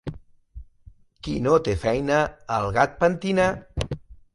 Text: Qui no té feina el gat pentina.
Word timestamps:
Qui 1.27 1.35
no 1.49 1.59
té 1.69 1.77
feina 1.85 2.19
el 2.59 2.69
gat 2.81 3.01
pentina. 3.05 3.51